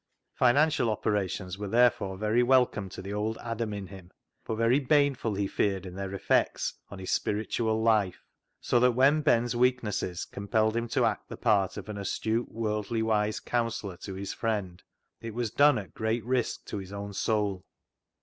Financial 0.33 0.89
operations 0.89 1.59
were 1.59 1.67
therefore 1.67 2.17
very 2.17 2.41
welcome 2.41 2.89
to 2.89 3.03
the 3.03 3.13
old 3.13 3.37
Adam 3.37 3.71
in 3.71 3.85
him, 3.85 4.09
but 4.43 4.55
very 4.55 4.79
baneful, 4.79 5.35
he 5.35 5.45
feared, 5.45 5.85
in 5.85 5.93
their 5.93 6.11
effects 6.11 6.73
on 6.89 6.97
his 6.97 7.11
spiritual 7.11 7.79
life, 7.83 8.25
so 8.59 8.79
that 8.79 8.93
when 8.93 9.21
Ben's 9.21 9.55
weaknesses 9.55 10.25
compelled 10.25 10.75
him 10.75 10.87
to 10.87 11.05
act 11.05 11.29
the 11.29 11.37
part 11.37 11.77
of 11.77 11.87
an 11.87 11.99
astute 11.99 12.51
worldly 12.51 13.03
wise 13.03 13.39
counsellor 13.39 13.97
to 13.97 14.15
his 14.15 14.33
friend, 14.33 14.81
it 15.21 15.35
was 15.35 15.51
done 15.51 15.77
at 15.77 15.93
great 15.93 16.25
risk 16.25 16.65
to 16.65 16.79
his 16.79 16.91
own 16.91 17.13
soul. 17.13 17.63